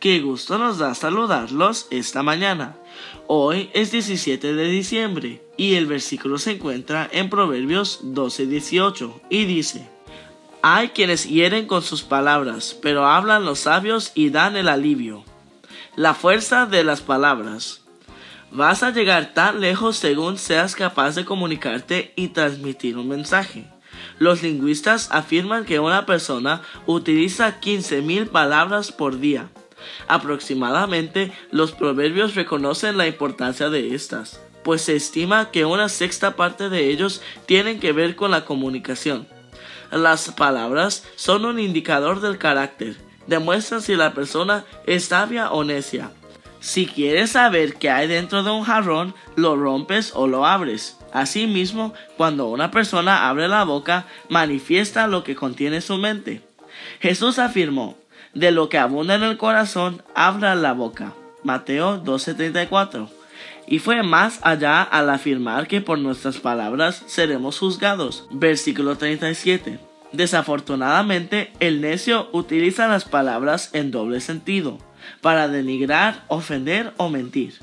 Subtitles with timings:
[0.00, 2.74] Qué gusto nos da saludarlos esta mañana.
[3.26, 9.90] Hoy es 17 de diciembre y el versículo se encuentra en Proverbios 12:18 y dice,
[10.62, 15.22] Hay quienes hieren con sus palabras, pero hablan los sabios y dan el alivio.
[15.96, 17.82] La fuerza de las palabras.
[18.50, 23.66] Vas a llegar tan lejos según seas capaz de comunicarte y transmitir un mensaje.
[24.18, 29.50] Los lingüistas afirman que una persona utiliza 15.000 palabras por día.
[30.08, 36.68] Aproximadamente los proverbios reconocen la importancia de estas, pues se estima que una sexta parte
[36.68, 39.26] de ellos tienen que ver con la comunicación.
[39.90, 46.10] Las palabras son un indicador del carácter, demuestran si la persona es sabia o necia.
[46.60, 50.98] Si quieres saber qué hay dentro de un jarrón, lo rompes o lo abres.
[51.12, 56.42] Asimismo, cuando una persona abre la boca, manifiesta lo que contiene su mente.
[57.00, 57.96] Jesús afirmó,
[58.34, 61.14] de lo que abunda en el corazón, habla la boca.
[61.42, 63.08] Mateo 12:34.
[63.66, 68.26] Y fue más allá al afirmar que por nuestras palabras seremos juzgados.
[68.30, 69.78] Versículo 37.
[70.12, 74.78] Desafortunadamente, el necio utiliza las palabras en doble sentido,
[75.20, 77.54] para denigrar, ofender o mentir.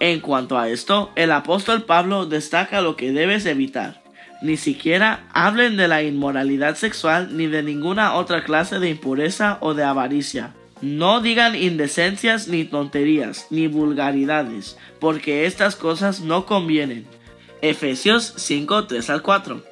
[0.00, 4.02] En cuanto a esto, el apóstol Pablo destaca lo que debes evitar.
[4.40, 9.74] Ni siquiera hablen de la inmoralidad sexual ni de ninguna otra clase de impureza o
[9.74, 10.54] de avaricia.
[10.80, 17.04] No digan indecencias ni tonterías ni vulgaridades, porque estas cosas no convienen.
[17.62, 19.64] Efesios 5, 3 al 4.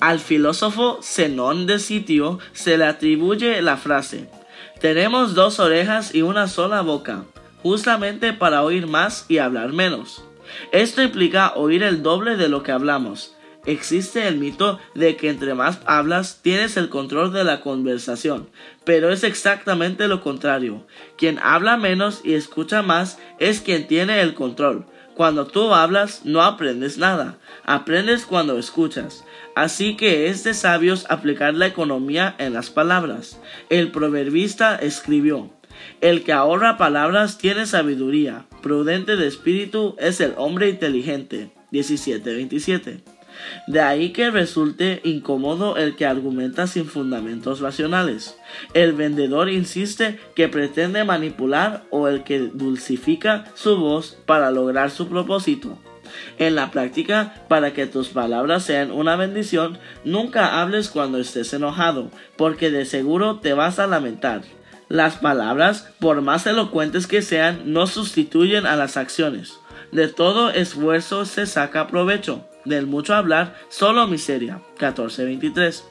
[0.00, 4.30] Al filósofo Zenón de Sitio se le atribuye la frase:
[4.80, 7.24] Tenemos dos orejas y una sola boca,
[7.62, 10.24] justamente para oír más y hablar menos.
[10.72, 13.34] Esto implica oír el doble de lo que hablamos
[13.68, 18.48] Existe el mito de que entre más hablas tienes el control de la conversación,
[18.84, 20.86] pero es exactamente lo contrario.
[21.18, 24.86] Quien habla menos y escucha más es quien tiene el control.
[25.14, 29.22] Cuando tú hablas no aprendes nada, aprendes cuando escuchas.
[29.54, 33.38] Así que es de sabios aplicar la economía en las palabras.
[33.68, 35.50] El proverbista escribió,
[36.00, 41.50] El que ahorra palabras tiene sabiduría, prudente de espíritu es el hombre inteligente.
[41.70, 43.17] 17-27.
[43.66, 48.36] De ahí que resulte incómodo el que argumenta sin fundamentos racionales.
[48.74, 55.08] El vendedor insiste que pretende manipular o el que dulcifica su voz para lograr su
[55.08, 55.78] propósito.
[56.38, 62.10] En la práctica, para que tus palabras sean una bendición, nunca hables cuando estés enojado,
[62.36, 64.42] porque de seguro te vas a lamentar.
[64.88, 69.58] Las palabras, por más elocuentes que sean, no sustituyen a las acciones.
[69.92, 74.60] De todo esfuerzo se saca provecho del mucho hablar, solo miseria.
[74.78, 75.82] 14.23.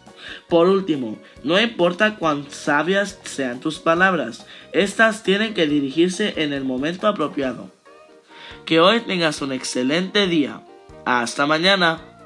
[0.48, 6.64] Por último, no importa cuán sabias sean tus palabras, estas tienen que dirigirse en el
[6.64, 7.72] momento apropiado.
[8.66, 10.62] Que hoy tengas un excelente día.
[11.06, 12.17] Hasta mañana.